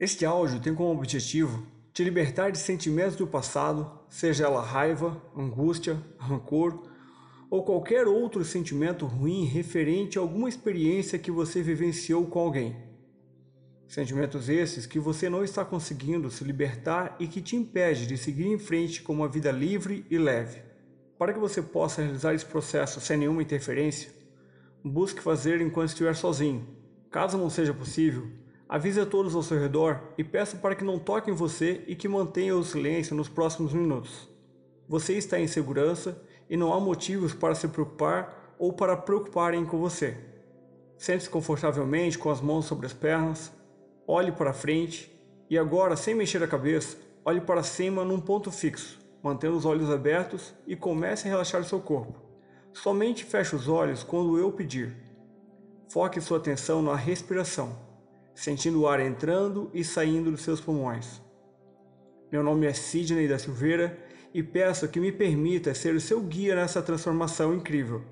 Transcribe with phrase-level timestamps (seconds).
[0.00, 6.00] Este áudio tem como objetivo te libertar de sentimentos do passado, seja ela raiva, angústia,
[6.16, 6.88] rancor
[7.50, 12.76] ou qualquer outro sentimento ruim referente a alguma experiência que você vivenciou com alguém.
[13.88, 18.46] Sentimentos esses que você não está conseguindo se libertar e que te impede de seguir
[18.46, 20.62] em frente com uma vida livre e leve.
[21.18, 24.12] Para que você possa realizar esse processo sem nenhuma interferência,
[24.84, 26.68] busque fazer enquanto estiver sozinho.
[27.10, 28.30] Caso não seja possível,
[28.68, 32.06] Avise a todos ao seu redor e peça para que não toquem você e que
[32.06, 34.28] mantenha o silêncio nos próximos minutos.
[34.86, 39.78] Você está em segurança e não há motivos para se preocupar ou para preocuparem com
[39.78, 40.18] você.
[40.98, 43.50] Sente-se confortavelmente com as mãos sobre as pernas,
[44.06, 45.10] olhe para frente
[45.48, 49.90] e agora, sem mexer a cabeça, olhe para cima num ponto fixo, mantendo os olhos
[49.90, 52.20] abertos e comece a relaxar seu corpo.
[52.74, 54.94] Somente feche os olhos quando eu pedir.
[55.88, 57.87] Foque sua atenção na respiração
[58.38, 61.20] sentindo o ar entrando e saindo dos seus pulmões.
[62.30, 63.98] Meu nome é Sidney da Silveira
[64.32, 68.04] e peço que me permita ser o seu guia nessa transformação incrível.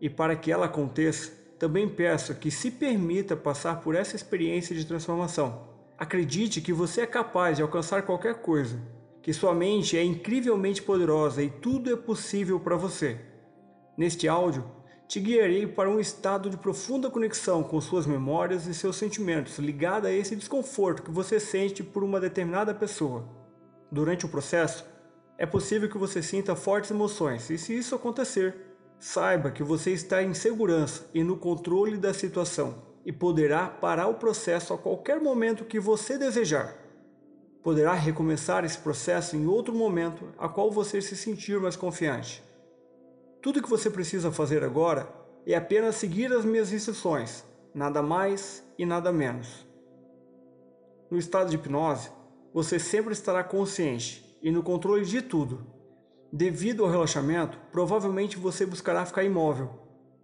[0.00, 4.84] E para que ela aconteça, também peço que se permita passar por essa experiência de
[4.84, 5.66] transformação.
[5.98, 8.80] Acredite que você é capaz de alcançar qualquer coisa,
[9.20, 13.18] que sua mente é incrivelmente poderosa e tudo é possível para você.
[13.98, 14.64] Neste áudio,
[15.06, 20.06] te guiarei para um estado de profunda conexão com suas memórias e seus sentimentos, ligado
[20.06, 23.28] a esse desconforto que você sente por uma determinada pessoa.
[23.90, 24.86] Durante o processo,
[25.36, 28.56] é possível que você sinta fortes emoções, e se isso acontecer,
[28.98, 34.14] saiba que você está em segurança e no controle da situação e poderá parar o
[34.14, 36.74] processo a qualquer momento que você desejar.
[37.62, 42.42] Poderá recomeçar esse processo em outro momento a qual você se sentir mais confiante.
[43.44, 45.06] Tudo que você precisa fazer agora
[45.46, 49.66] é apenas seguir as minhas instruções, nada mais e nada menos.
[51.10, 52.08] No estado de hipnose,
[52.54, 55.66] você sempre estará consciente e no controle de tudo.
[56.32, 59.68] Devido ao relaxamento, provavelmente você buscará ficar imóvel.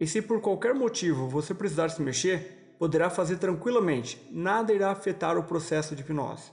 [0.01, 5.37] E se por qualquer motivo você precisar se mexer, poderá fazer tranquilamente, nada irá afetar
[5.37, 6.51] o processo de hipnose.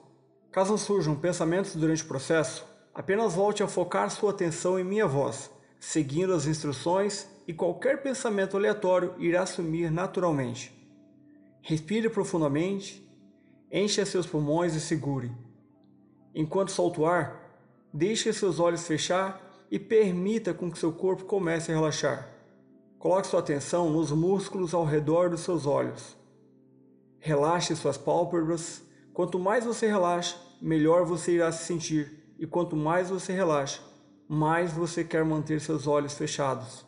[0.51, 5.55] Caso surjam pensamentos durante o processo, apenas volte a focar sua atenção em minha voz
[5.79, 10.73] seguindo as instruções e qualquer pensamento aleatório irá sumir naturalmente.
[11.61, 13.05] Respire profundamente,
[13.71, 15.31] encha seus pulmões e segure.
[16.33, 17.61] Enquanto solta o ar,
[17.93, 22.29] deixe seus olhos fechar e permita com que seu corpo comece a relaxar.
[22.99, 26.15] Coloque sua atenção nos músculos ao redor dos seus olhos.
[27.19, 28.81] Relaxe suas pálpebras.
[29.13, 32.33] Quanto mais você relaxa, melhor você irá se sentir.
[32.39, 33.81] E quanto mais você relaxa,
[34.27, 36.85] mais você quer manter seus olhos fechados.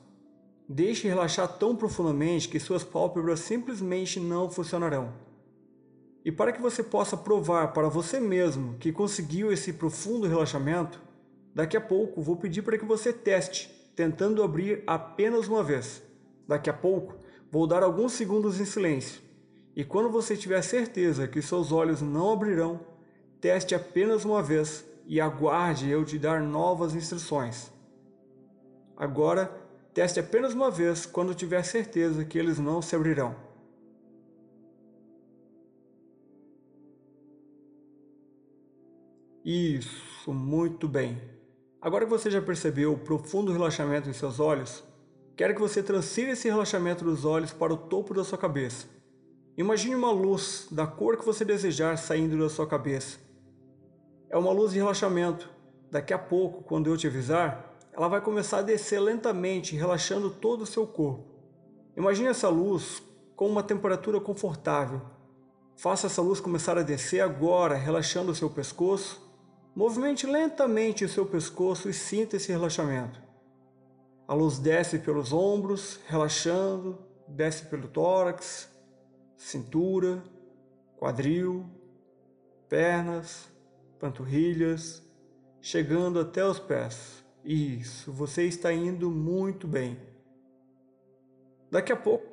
[0.68, 5.14] Deixe relaxar tão profundamente que suas pálpebras simplesmente não funcionarão.
[6.24, 11.02] E para que você possa provar para você mesmo que conseguiu esse profundo relaxamento,
[11.56, 16.04] daqui a pouco vou pedir para que você teste, tentando abrir apenas uma vez.
[16.48, 17.16] Daqui a pouco
[17.50, 19.22] vou dar alguns segundos em silêncio.
[19.76, 22.82] E quando você tiver certeza que seus olhos não abrirão,
[23.40, 27.72] teste apenas uma vez e aguarde eu te dar novas instruções.
[28.96, 29.48] Agora,
[29.92, 33.36] teste apenas uma vez quando tiver certeza que eles não se abrirão.
[39.44, 41.20] Isso, muito bem.
[41.82, 44.84] Agora que você já percebeu o profundo relaxamento em seus olhos,
[45.36, 48.86] quero que você transfira esse relaxamento dos olhos para o topo da sua cabeça.
[49.58, 53.29] Imagine uma luz da cor que você desejar saindo da sua cabeça
[54.30, 55.50] é uma luz de relaxamento.
[55.92, 60.62] Daqui a pouco, quando eu te avisar, ela vai começar a descer lentamente, relaxando todo
[60.62, 61.26] o seu corpo.
[61.98, 63.02] Imagine essa luz
[63.36, 65.02] com uma temperatura confortável.
[65.76, 69.28] Faça essa luz começar a descer agora, relaxando o seu pescoço.
[69.76, 73.22] Movimente lentamente o seu pescoço e sinta esse relaxamento.
[74.28, 78.70] A luz desce pelos ombros, relaxando, desce pelo tórax,
[79.36, 80.22] cintura,
[80.98, 81.66] quadril,
[82.68, 83.50] pernas,
[84.00, 85.04] panturrilhas,
[85.62, 87.24] chegando até os pés.
[87.44, 90.00] Isso, você está indo muito bem.
[91.70, 92.26] Daqui a pouco,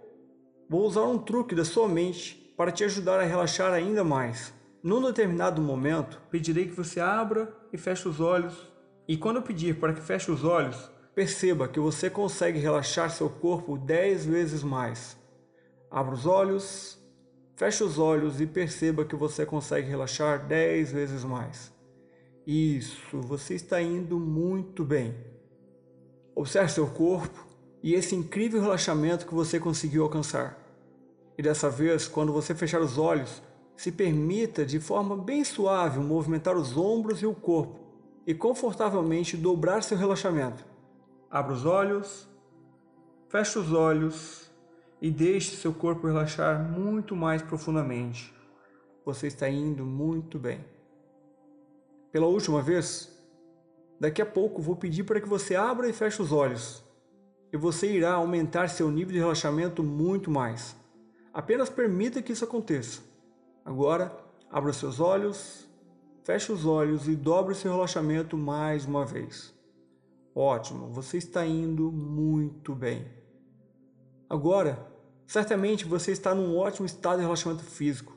[0.68, 4.52] vou usar um truque da sua mente para te ajudar a relaxar ainda mais.
[4.82, 8.72] Num determinado momento, pedirei que você abra e feche os olhos.
[9.08, 13.28] E quando eu pedir para que feche os olhos, perceba que você consegue relaxar seu
[13.28, 15.16] corpo dez vezes mais.
[15.90, 16.98] Abra os olhos,
[17.56, 21.72] Feche os olhos e perceba que você consegue relaxar 10 vezes mais.
[22.46, 25.16] Isso, você está indo muito bem.
[26.34, 27.46] Observe seu corpo
[27.82, 30.58] e esse incrível relaxamento que você conseguiu alcançar.
[31.38, 33.42] E dessa vez, quando você fechar os olhos,
[33.74, 37.80] se permita de forma bem suave movimentar os ombros e o corpo
[38.26, 40.62] e confortavelmente dobrar seu relaxamento.
[41.30, 42.28] Abra os olhos,
[43.30, 44.45] feche os olhos
[45.06, 48.34] e deixe seu corpo relaxar muito mais profundamente.
[49.04, 50.64] Você está indo muito bem.
[52.10, 53.16] Pela última vez,
[54.00, 56.84] daqui a pouco vou pedir para que você abra e feche os olhos
[57.52, 60.74] e você irá aumentar seu nível de relaxamento muito mais.
[61.32, 63.00] Apenas permita que isso aconteça.
[63.64, 64.12] Agora,
[64.50, 65.68] abra seus olhos,
[66.24, 69.54] feche os olhos e dobre seu relaxamento mais uma vez.
[70.34, 73.06] Ótimo, você está indo muito bem.
[74.28, 74.95] Agora,
[75.26, 78.16] certamente você está num ótimo estado de relaxamento físico.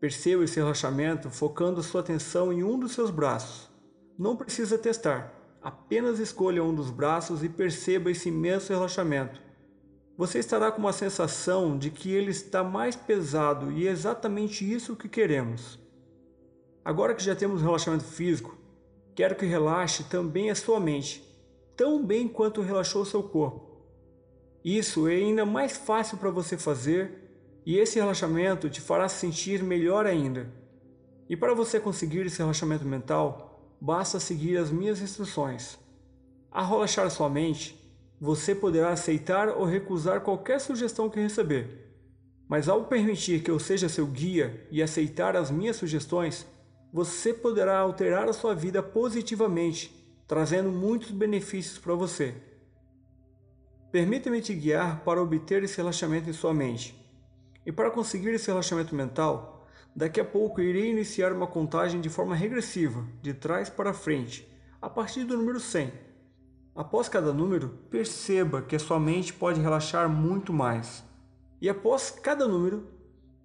[0.00, 3.70] Perceba esse relaxamento focando sua atenção em um dos seus braços.
[4.18, 9.40] Não precisa testar, apenas escolha um dos braços e perceba esse imenso relaxamento.
[10.16, 14.96] Você estará com uma sensação de que ele está mais pesado e é exatamente isso
[14.96, 15.78] que queremos.
[16.84, 18.56] Agora que já temos relaxamento físico,
[19.14, 21.22] quero que relaxe também a sua mente,
[21.76, 23.69] tão bem quanto relaxou seu corpo.
[24.64, 27.30] Isso é ainda mais fácil para você fazer
[27.64, 30.50] e esse relaxamento te fará sentir melhor ainda.
[31.28, 35.78] E para você conseguir esse relaxamento mental, basta seguir as minhas instruções.
[36.50, 37.80] Ao relaxar sua mente,
[38.20, 41.86] você poderá aceitar ou recusar qualquer sugestão que receber.
[42.48, 46.44] Mas ao permitir que eu seja seu guia e aceitar as minhas sugestões,
[46.92, 49.94] você poderá alterar a sua vida positivamente,
[50.26, 52.34] trazendo muitos benefícios para você.
[53.92, 56.96] Permita-me te guiar para obter esse relaxamento em sua mente.
[57.66, 62.36] E para conseguir esse relaxamento mental, daqui a pouco irei iniciar uma contagem de forma
[62.36, 64.48] regressiva, de trás para frente,
[64.80, 65.92] a partir do número 100.
[66.74, 71.02] Após cada número, perceba que a sua mente pode relaxar muito mais.
[71.60, 72.86] E após cada número,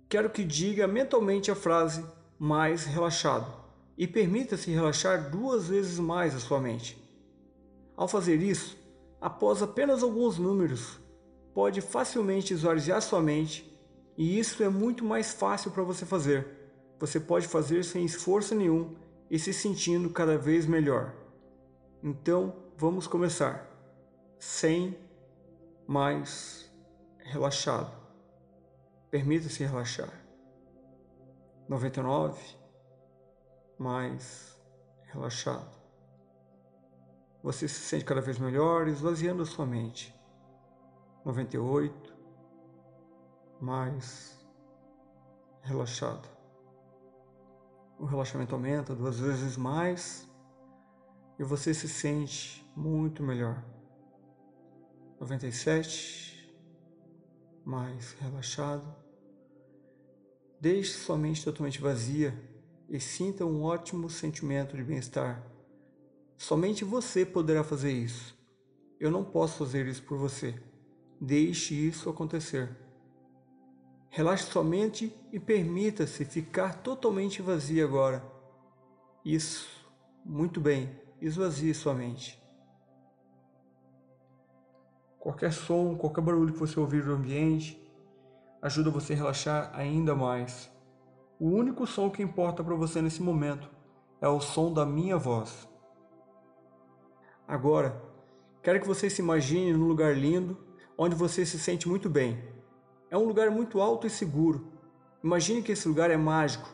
[0.07, 2.05] quero que diga mentalmente a frase
[2.37, 3.51] mais relaxado
[3.97, 6.97] e permita-se relaxar duas vezes mais a sua mente.
[7.97, 8.77] Ao fazer isso,
[9.25, 10.99] após apenas alguns números,
[11.51, 13.75] pode facilmente esvaziar sua mente
[14.15, 16.45] e isso é muito mais fácil para você fazer.
[16.99, 18.95] Você pode fazer sem esforço nenhum
[19.27, 21.11] e se sentindo cada vez melhor.
[22.03, 23.67] Então, vamos começar.
[24.37, 24.95] 100
[25.87, 26.71] mais
[27.17, 27.91] relaxado.
[29.09, 30.23] Permita-se relaxar.
[31.67, 32.39] 99
[33.79, 34.55] mais
[35.11, 35.74] relaxado.
[37.45, 40.11] Você se sente cada vez melhor, esvaziando a sua mente.
[41.23, 42.11] 98
[43.61, 44.43] mais
[45.61, 46.27] relaxado.
[47.99, 50.27] O relaxamento aumenta duas vezes mais
[51.37, 53.63] e você se sente muito melhor.
[55.19, 56.51] 97
[57.63, 58.91] mais relaxado.
[60.59, 62.33] Deixe sua mente totalmente vazia
[62.89, 65.54] e sinta um ótimo sentimento de bem-estar.
[66.37, 68.37] Somente você poderá fazer isso.
[68.99, 70.55] Eu não posso fazer isso por você.
[71.19, 72.75] Deixe isso acontecer.
[74.09, 78.23] Relaxe sua mente e permita-se ficar totalmente vazio agora.
[79.23, 79.67] Isso,
[80.23, 80.89] muito bem,
[81.21, 82.41] esvazie sua mente.
[85.19, 87.81] Qualquer som, qualquer barulho que você ouvir do ambiente
[88.61, 90.71] ajuda você a relaxar ainda mais.
[91.39, 93.69] O único som que importa para você nesse momento
[94.21, 95.67] é o som da minha voz.
[97.55, 98.03] Agora,
[98.61, 100.57] quero que você se imagine num lugar lindo
[100.97, 102.37] onde você se sente muito bem
[103.09, 104.67] é um lugar muito alto e seguro.
[105.23, 106.69] Imagine que esse lugar é mágico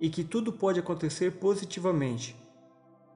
[0.00, 2.36] e que tudo pode acontecer positivamente.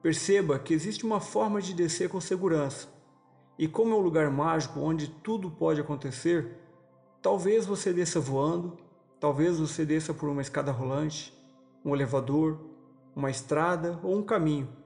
[0.01, 2.87] Perceba que existe uma forma de descer com segurança.
[3.59, 6.57] E como é um lugar mágico onde tudo pode acontecer,
[7.21, 8.77] talvez você desça voando,
[9.19, 11.37] talvez você desça por uma escada rolante,
[11.83, 12.57] um elevador,
[13.13, 14.80] uma estrada ou um caminho.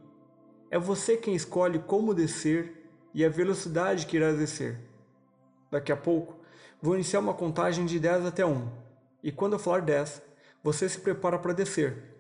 [0.70, 4.80] É você quem escolhe como descer e a velocidade que irá descer.
[5.72, 6.46] Daqui a pouco,
[6.86, 8.68] Vou iniciar uma contagem de 10 até 1.
[9.24, 10.22] E quando eu falar 10,
[10.64, 12.16] você se prepara para descer.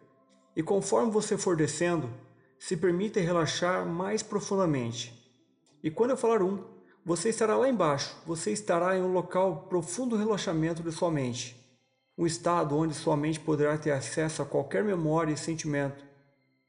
[0.56, 2.10] E conforme você for descendo,
[2.58, 5.14] se permita relaxar mais profundamente.
[5.84, 6.64] E quando eu falar 1,
[7.06, 11.56] você estará lá embaixo, você estará em um local profundo relaxamento de sua mente.
[12.18, 16.05] Um estado onde sua mente poderá ter acesso a qualquer memória e sentimento.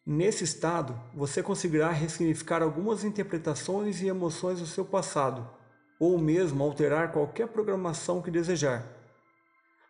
[0.07, 5.51] Nesse estado, você conseguirá ressignificar algumas interpretações e emoções do seu passado
[5.99, 8.87] ou mesmo alterar qualquer programação que desejar.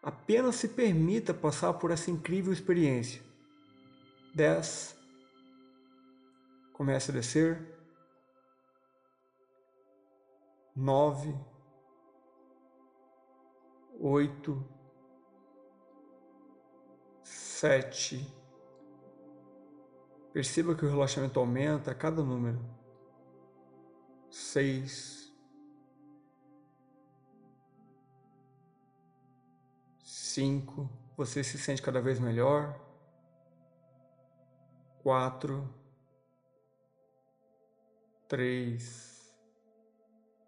[0.03, 3.21] Apenas se permita passar por essa incrível experiência.
[4.35, 4.97] 10.
[6.73, 7.61] Comece a descer.
[10.75, 11.35] 9.
[14.01, 14.77] 8.
[17.23, 18.36] sete.
[20.37, 22.63] Perceba que o relaxamento aumenta a cada número.
[24.29, 25.35] Seis.
[30.05, 30.91] Cinco.
[31.17, 32.79] Você se sente cada vez melhor.
[35.03, 35.75] Quatro.
[38.29, 39.35] Três.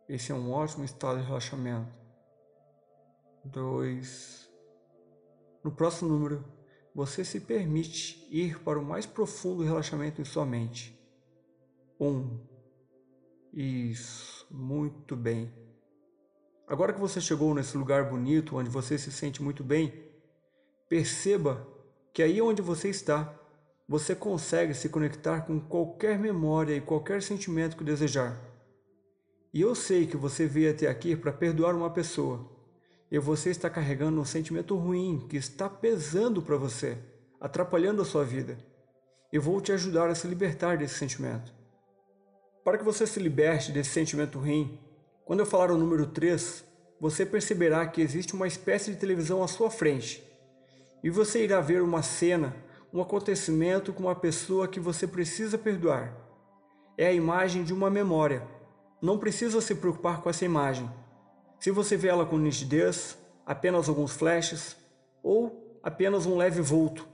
[0.07, 1.91] Esse é um ótimo estado de relaxamento.
[3.43, 4.53] Dois.
[5.65, 6.45] No próximo número,
[6.99, 11.01] você se permite ir para o mais profundo relaxamento em sua mente.
[12.01, 12.41] Um.
[13.53, 15.49] Isso, muito bem.
[16.67, 20.11] Agora que você chegou nesse lugar bonito onde você se sente muito bem,
[20.89, 21.65] perceba
[22.13, 23.33] que aí onde você está,
[23.89, 28.37] você consegue se conectar com qualquer memória e qualquer sentimento que desejar.
[29.55, 32.58] E eu sei que você veio até aqui para perdoar uma pessoa
[33.11, 36.99] e você está carregando um sentimento ruim que está pesando para você,
[37.41, 38.59] atrapalhando a sua vida.
[39.33, 41.53] Eu vou te ajudar a se libertar desse sentimento.
[42.65, 44.79] Para que você se liberte desse sentimento ruim,
[45.25, 46.65] quando eu falar o número 3,
[47.01, 50.23] você perceberá que existe uma espécie de televisão à sua frente.
[51.03, 52.55] E você irá ver uma cena,
[52.93, 56.15] um acontecimento com uma pessoa que você precisa perdoar.
[56.97, 58.43] É a imagem de uma memória.
[59.01, 60.91] Não precisa se preocupar com essa imagem.
[61.59, 64.77] Se você vê ela com nitidez, apenas alguns flashes
[65.23, 67.07] ou apenas um leve vulto,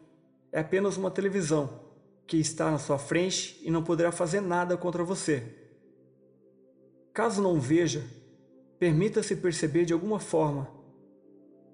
[0.53, 1.85] é apenas uma televisão
[2.27, 5.43] que está na sua frente e não poderá fazer nada contra você.
[7.13, 8.05] Caso não veja,
[8.79, 10.69] permita-se perceber de alguma forma.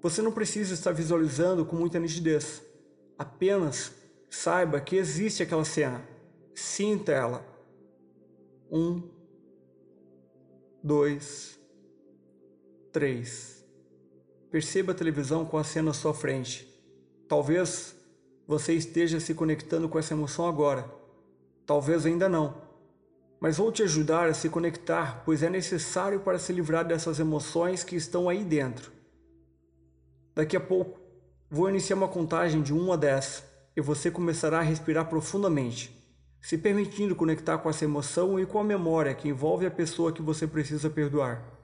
[0.02, 2.62] Você não precisa estar visualizando com muita nitidez.
[3.18, 3.92] Apenas
[4.30, 6.02] saiba que existe aquela cena.
[6.54, 7.44] Sinta ela.
[8.70, 9.02] Um,
[10.82, 11.59] dois,
[12.92, 13.64] 3.
[14.50, 16.68] Perceba a televisão com a cena à sua frente.
[17.28, 17.94] Talvez
[18.49, 20.90] você esteja se conectando com essa emoção agora.
[21.64, 22.61] Talvez ainda não.
[23.38, 27.85] Mas vou te ajudar a se conectar, pois é necessário para se livrar dessas emoções
[27.85, 28.90] que estão aí dentro.
[30.35, 30.99] Daqui a pouco,
[31.49, 33.44] vou iniciar uma contagem de 1 a 10
[33.76, 35.97] e você começará a respirar profundamente,
[36.42, 40.20] se permitindo conectar com essa emoção e com a memória que envolve a pessoa que
[40.20, 41.59] você precisa perdoar.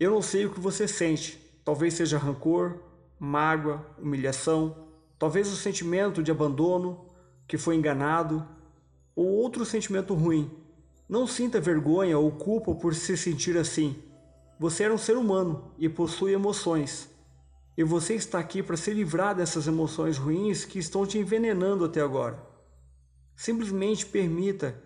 [0.00, 1.38] Eu não sei o que você sente.
[1.64, 2.78] Talvez seja rancor,
[3.18, 4.88] mágoa, humilhação,
[5.18, 7.06] talvez o sentimento de abandono,
[7.48, 8.46] que foi enganado,
[9.16, 10.50] ou outro sentimento ruim.
[11.08, 13.96] Não sinta vergonha ou culpa por se sentir assim.
[14.58, 17.08] Você é um ser humano e possui emoções.
[17.76, 22.00] E você está aqui para se livrar dessas emoções ruins que estão te envenenando até
[22.00, 22.40] agora.
[23.34, 24.80] Simplesmente permita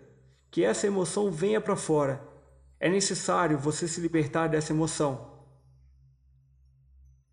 [0.50, 2.32] que essa emoção venha para fora
[2.83, 5.41] é necessário você se libertar dessa emoção.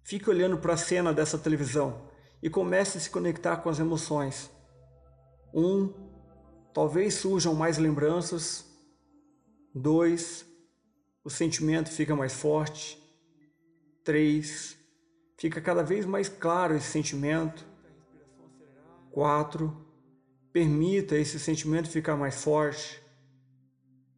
[0.03, 2.07] Fique olhando para a cena dessa televisão
[2.39, 4.51] e comece a se conectar com as emoções.
[5.51, 5.91] Um,
[6.71, 8.63] talvez surjam mais lembranças.
[9.73, 10.45] Dois,
[11.23, 13.01] o sentimento fica mais forte.
[14.03, 14.77] Três,
[15.35, 17.65] fica cada vez mais claro esse sentimento.
[19.09, 19.75] Quatro,
[20.53, 23.01] permita esse sentimento ficar mais forte.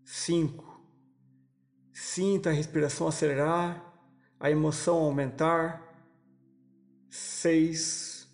[0.03, 0.70] Cinco,
[2.03, 3.79] Sinta a respiração acelerar,
[4.39, 5.79] a emoção aumentar.
[7.12, 8.27] Seis.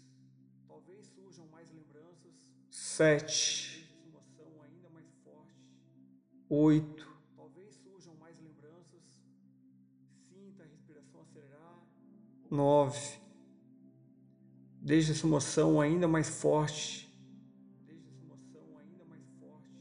[0.66, 2.32] Talvez surjam mais lembranças.
[2.72, 3.94] Sete.
[6.50, 7.06] Oito.
[7.36, 9.02] Talvez surjam mais lembranças.
[10.30, 11.84] Sinta a respiração acelerar.
[12.50, 13.20] Nove.
[14.82, 17.14] Deixe essa emoção ainda mais forte.
[17.86, 19.76] Deixe essa emoção ainda mais forte.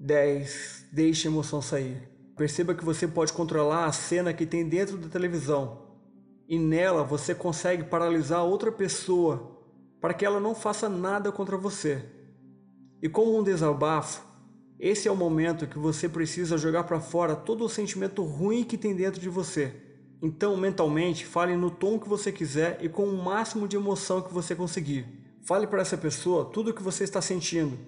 [0.00, 0.86] Dez.
[0.90, 2.11] Deixe a emoção sair.
[2.42, 5.82] Perceba que você pode controlar a cena que tem dentro da televisão.
[6.48, 9.62] E nela você consegue paralisar outra pessoa
[10.00, 12.04] para que ela não faça nada contra você.
[13.00, 14.26] E como um desabafo,
[14.76, 18.76] esse é o momento que você precisa jogar para fora todo o sentimento ruim que
[18.76, 19.72] tem dentro de você.
[20.20, 24.34] Então, mentalmente, fale no tom que você quiser e com o máximo de emoção que
[24.34, 25.06] você conseguir.
[25.42, 27.78] Fale para essa pessoa tudo o que você está sentindo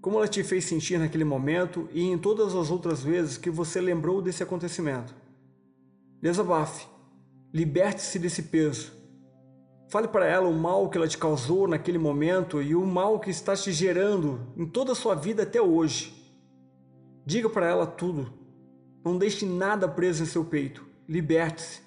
[0.00, 3.80] como ela te fez sentir naquele momento e em todas as outras vezes que você
[3.80, 5.14] lembrou desse acontecimento.
[6.20, 6.86] Desabafe,
[7.52, 8.92] liberte-se desse peso.
[9.88, 13.30] Fale para ela o mal que ela te causou naquele momento e o mal que
[13.30, 16.14] está te gerando em toda a sua vida até hoje.
[17.24, 18.32] Diga para ela tudo.
[19.04, 20.84] Não deixe nada preso em seu peito.
[21.08, 21.80] Liberte-se.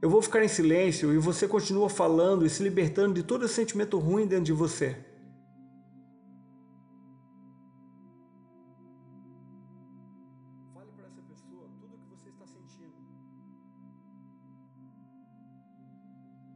[0.00, 3.98] Eu vou ficar em silêncio e você continua falando e se libertando de todo sentimento
[3.98, 4.96] ruim dentro de você.
[10.82, 13.00] fale para essa pessoa tudo o que você está sentindo.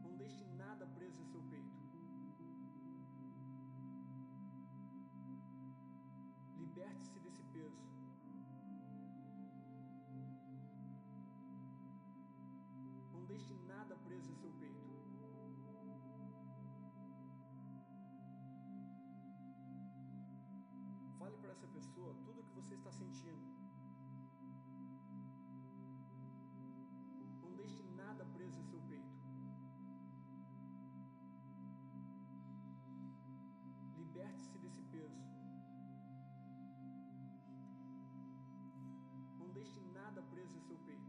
[0.04, 1.76] Não deixe nada preso em seu peito.
[6.62, 7.84] Liberte-se desse peso.
[13.12, 14.86] Não deixe nada preso em seu peito.
[21.20, 23.55] Fale para essa pessoa tudo o que você está sentindo.
[39.66, 41.02] Deixe nada preso em seu peito.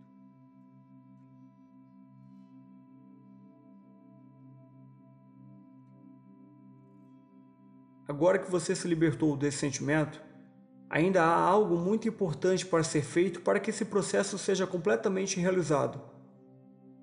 [8.07, 10.19] Agora que você se libertou desse sentimento,
[10.89, 16.01] ainda há algo muito importante para ser feito para que esse processo seja completamente realizado.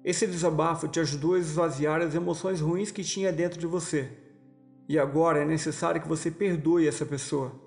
[0.02, 4.10] Esse desabafo te ajudou a esvaziar as emoções ruins que tinha dentro de você.
[4.88, 7.63] E agora é necessário que você perdoe essa pessoa.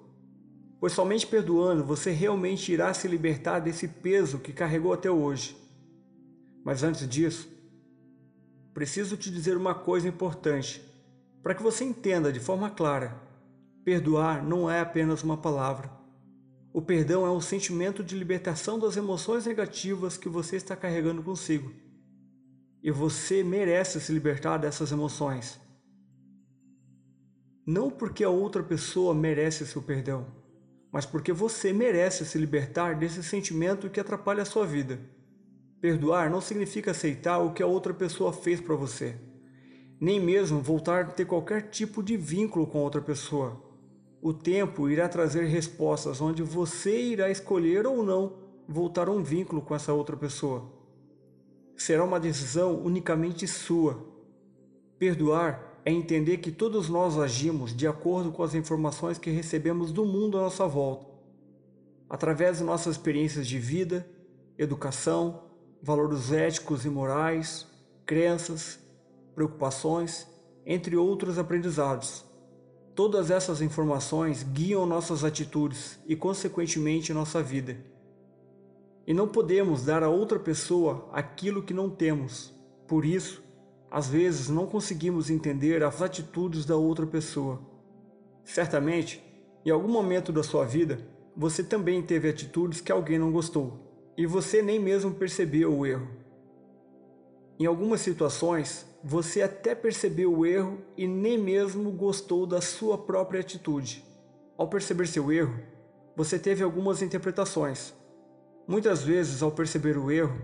[0.80, 5.58] Pois somente perdoando você realmente irá se libertar desse peso que carregou até hoje.
[6.64, 7.50] Mas antes disso,
[8.74, 10.82] preciso te dizer uma coisa importante,
[11.42, 13.20] para que você entenda de forma clara.
[13.84, 15.90] Perdoar não é apenas uma palavra.
[16.74, 21.72] O perdão é um sentimento de libertação das emoções negativas que você está carregando consigo.
[22.84, 25.60] E você merece se libertar dessas emoções.
[27.66, 30.28] Não porque a outra pessoa merece seu perdão,
[30.92, 35.00] mas porque você merece se libertar desse sentimento que atrapalha a sua vida.
[35.80, 39.16] Perdoar não significa aceitar o que a outra pessoa fez para você,
[40.00, 43.62] nem mesmo voltar a ter qualquer tipo de vínculo com outra pessoa.
[44.22, 49.62] O tempo irá trazer respostas onde você irá escolher ou não voltar a um vínculo
[49.62, 50.74] com essa outra pessoa.
[51.76, 54.04] Será uma decisão unicamente sua.
[54.98, 60.04] Perdoar é entender que todos nós agimos de acordo com as informações que recebemos do
[60.04, 61.06] mundo à nossa volta,
[62.10, 64.06] através de nossas experiências de vida,
[64.58, 65.46] educação,
[65.82, 67.66] valores éticos e morais,
[68.06, 68.78] crenças,
[69.34, 70.28] preocupações,
[70.66, 72.26] entre outros aprendizados.
[72.94, 77.78] Todas essas informações guiam nossas atitudes e, consequentemente, nossa vida.
[79.08, 82.54] E não podemos dar a outra pessoa aquilo que não temos.
[82.90, 83.42] Por isso,
[83.90, 87.60] às vezes não conseguimos entender as atitudes da outra pessoa.
[88.44, 89.24] Certamente,
[89.66, 91.00] em algum momento da sua vida,
[91.36, 93.80] você também teve atitudes que alguém não gostou,
[94.18, 96.08] e você nem mesmo percebeu o erro.
[97.60, 103.42] Em algumas situações, você até percebeu o erro e nem mesmo gostou da sua própria
[103.42, 104.04] atitude.
[104.58, 105.60] Ao perceber seu erro,
[106.16, 107.94] você teve algumas interpretações.
[108.68, 110.40] Muitas vezes, ao perceber o erro,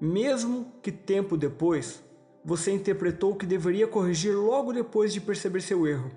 [0.00, 2.02] mesmo que tempo depois,
[2.44, 6.10] você interpretou que deveria corrigir logo depois de perceber seu erro.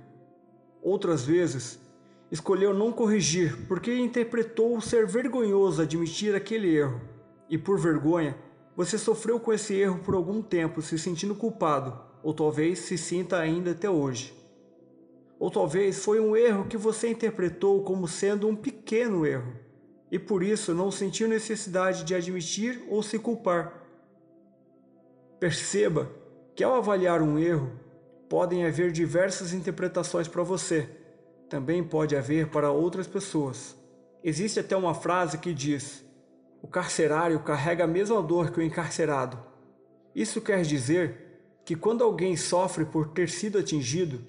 [0.82, 1.80] Outras vezes,
[2.32, 7.02] escolheu não corrigir porque interpretou ser vergonhoso admitir aquele erro
[7.50, 8.36] e, por vergonha,
[8.76, 13.38] você sofreu com esse erro por algum tempo, se sentindo culpado, ou talvez se sinta
[13.38, 14.34] ainda até hoje.
[15.40, 19.54] Ou talvez foi um erro que você interpretou como sendo um pequeno erro,
[20.12, 23.85] e por isso não sentiu necessidade de admitir ou se culpar.
[25.45, 26.10] Perceba
[26.55, 27.71] que ao avaliar um erro,
[28.27, 30.89] podem haver diversas interpretações para você.
[31.47, 33.75] Também pode haver para outras pessoas.
[34.23, 36.03] Existe até uma frase que diz:
[36.63, 39.38] o carcerário carrega a mesma dor que o encarcerado.
[40.15, 44.25] Isso quer dizer que quando alguém sofre por ter sido atingido,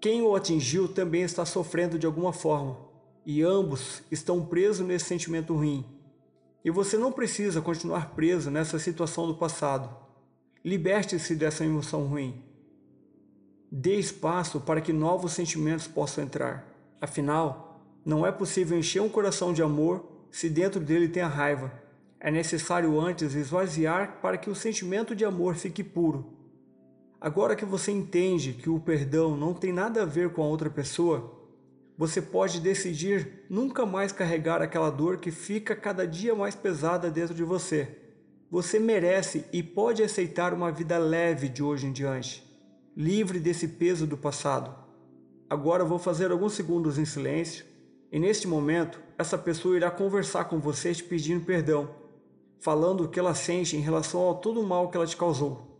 [0.00, 2.78] quem o atingiu também está sofrendo de alguma forma,
[3.26, 5.84] e ambos estão presos nesse sentimento ruim.
[6.64, 10.01] E você não precisa continuar preso nessa situação do passado.
[10.64, 12.40] Liberte-se dessa emoção ruim.
[13.68, 16.64] Dê espaço para que novos sentimentos possam entrar.
[17.00, 21.72] Afinal, não é possível encher um coração de amor se dentro dele tem a raiva.
[22.20, 26.32] É necessário antes esvaziar para que o sentimento de amor fique puro.
[27.20, 30.70] Agora que você entende que o perdão não tem nada a ver com a outra
[30.70, 31.40] pessoa,
[31.98, 37.34] você pode decidir nunca mais carregar aquela dor que fica cada dia mais pesada dentro
[37.34, 38.01] de você.
[38.52, 42.46] Você merece e pode aceitar uma vida leve de hoje em diante,
[42.94, 44.74] livre desse peso do passado.
[45.48, 47.64] Agora vou fazer alguns segundos em silêncio
[48.12, 51.94] e neste momento, essa pessoa irá conversar com você te pedindo perdão,
[52.60, 55.71] falando o que ela sente em relação a todo o mal que ela te causou.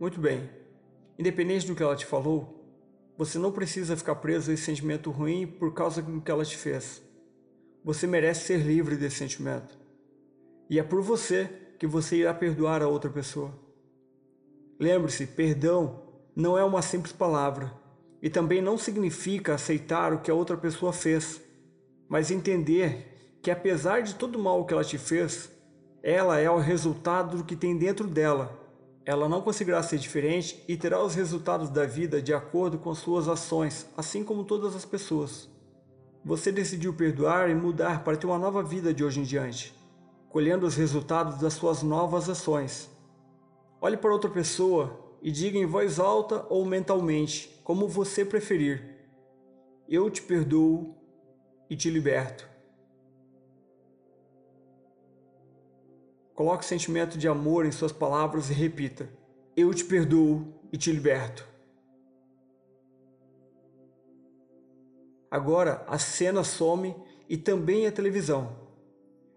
[0.00, 0.48] Muito bem.
[1.18, 2.64] Independente do que ela te falou,
[3.18, 6.56] você não precisa ficar preso a esse sentimento ruim por causa do que ela te
[6.56, 7.02] fez.
[7.84, 9.78] Você merece ser livre desse sentimento.
[10.70, 13.52] E é por você que você irá perdoar a outra pessoa.
[14.78, 16.02] Lembre-se, perdão
[16.34, 17.70] não é uma simples palavra
[18.22, 21.42] e também não significa aceitar o que a outra pessoa fez,
[22.08, 25.50] mas entender que apesar de todo o mal que ela te fez,
[26.02, 28.59] ela é o resultado do que tem dentro dela.
[29.04, 33.28] Ela não conseguirá ser diferente e terá os resultados da vida de acordo com suas
[33.28, 35.48] ações, assim como todas as pessoas.
[36.24, 39.74] Você decidiu perdoar e mudar para ter uma nova vida de hoje em diante,
[40.28, 42.90] colhendo os resultados das suas novas ações.
[43.80, 49.08] Olhe para outra pessoa e diga em voz alta ou mentalmente, como você preferir:
[49.88, 50.94] Eu te perdoo
[51.70, 52.49] e te liberto.
[56.40, 59.10] Coloque sentimento de amor em suas palavras e repita:
[59.54, 61.46] Eu te perdoo e te liberto.
[65.30, 66.96] Agora a cena some
[67.28, 68.56] e também a televisão.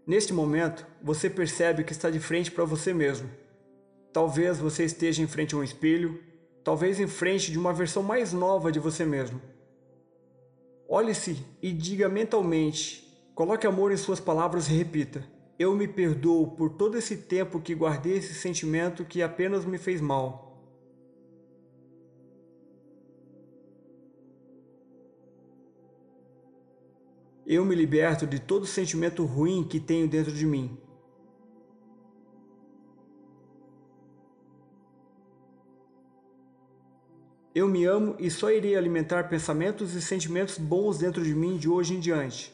[0.08, 3.30] Neste momento, você percebe que está de frente para você mesmo.
[4.14, 6.24] Talvez você esteja em frente a um espelho,
[6.64, 9.42] talvez em frente de uma versão mais nova de você mesmo.
[10.88, 16.72] Olhe-se e diga mentalmente, coloque amor em suas palavras e repita: Eu me perdoo por
[16.72, 20.52] todo esse tempo que guardei esse sentimento que apenas me fez mal.
[27.46, 30.78] Eu me liberto de todo sentimento ruim que tenho dentro de mim.
[37.54, 41.70] Eu me amo e só irei alimentar pensamentos e sentimentos bons dentro de mim de
[41.70, 42.53] hoje em diante.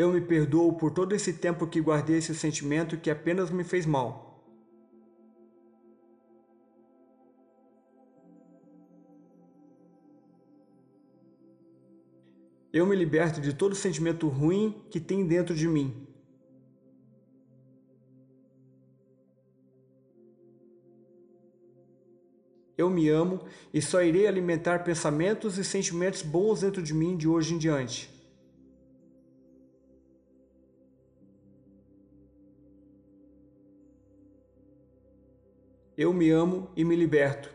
[0.00, 3.84] Eu me perdoo por todo esse tempo que guardei esse sentimento que apenas me fez
[3.84, 4.44] mal.
[12.72, 16.06] Eu me liberto de todo sentimento ruim que tem dentro de mim.
[22.76, 23.40] Eu me amo
[23.74, 28.17] e só irei alimentar pensamentos e sentimentos bons dentro de mim de hoje em diante.
[35.98, 37.52] Eu me amo e me liberto.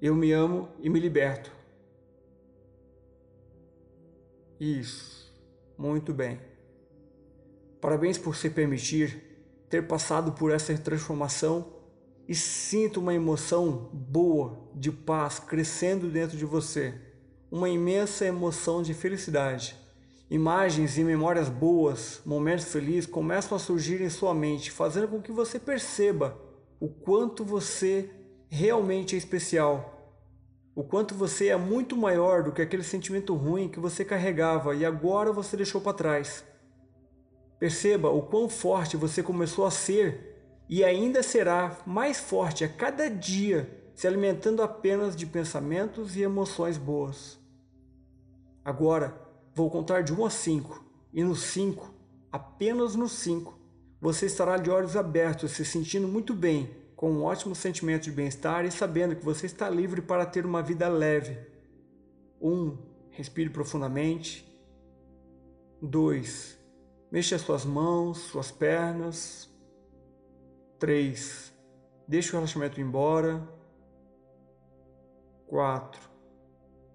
[0.00, 1.52] Eu me amo e me liberto.
[4.58, 5.30] Isso,
[5.76, 6.40] muito bem.
[7.82, 9.22] Parabéns por se permitir
[9.68, 11.74] ter passado por essa transformação
[12.26, 16.98] e sinto uma emoção boa, de paz, crescendo dentro de você.
[17.50, 19.83] Uma imensa emoção de felicidade.
[20.30, 25.30] Imagens e memórias boas, momentos felizes começam a surgir em sua mente, fazendo com que
[25.30, 26.36] você perceba
[26.80, 28.10] o quanto você
[28.48, 30.16] realmente é especial,
[30.74, 34.84] o quanto você é muito maior do que aquele sentimento ruim que você carregava e
[34.84, 36.42] agora você deixou para trás.
[37.58, 40.34] Perceba o quão forte você começou a ser
[40.68, 46.78] e ainda será mais forte a cada dia, se alimentando apenas de pensamentos e emoções
[46.78, 47.38] boas.
[48.64, 49.22] Agora,
[49.54, 51.94] vou contar de 1 a 5, e no 5,
[52.30, 53.58] apenas no 5,
[54.00, 58.64] você estará de olhos abertos, se sentindo muito bem com um ótimo sentimento de bem-estar
[58.64, 61.38] e sabendo que você está livre para ter uma vida leve.
[62.40, 62.52] 1.
[62.52, 62.78] Um,
[63.10, 64.46] respire profundamente.
[65.80, 66.58] 2.
[67.10, 69.48] Mexa suas mãos, suas pernas.
[70.78, 71.52] 3.
[72.08, 73.46] Deixe o relaxamento embora.
[75.46, 76.00] 4.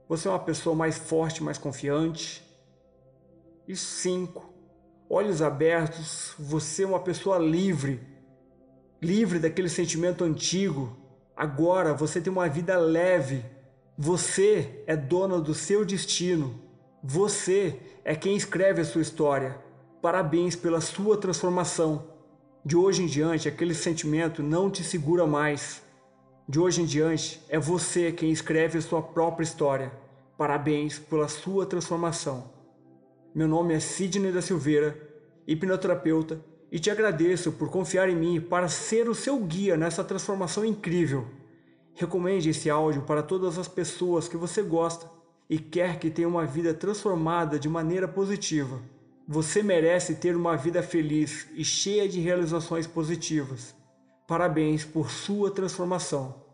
[0.08, 2.48] Você é uma pessoa mais forte, mais confiante.
[3.69, 4.51] E 5.
[5.08, 8.01] Olhos abertos, você é uma pessoa livre
[8.99, 10.97] livre daquele sentimento antigo.
[11.38, 13.45] Agora você tem uma vida leve.
[13.95, 16.60] Você é dona do seu destino.
[17.03, 19.58] Você é quem escreve a sua história.
[20.01, 22.08] Parabéns pela sua transformação.
[22.65, 25.84] De hoje em diante, aquele sentimento não te segura mais.
[26.47, 29.91] De hoje em diante, é você quem escreve a sua própria história.
[30.36, 32.59] Parabéns pela sua transformação.
[33.33, 34.99] Meu nome é Sidney da Silveira,
[35.47, 40.65] hipnoterapeuta e te agradeço por confiar em mim para ser o seu guia nessa transformação
[40.65, 41.27] incrível.
[41.93, 45.07] Recomende esse áudio para todas as pessoas que você gosta
[45.47, 48.81] e quer que tenha uma vida transformada de maneira positiva.
[49.27, 53.75] Você merece ter uma vida feliz e cheia de realizações positivas.
[54.27, 56.48] Parabéns por sua transformação.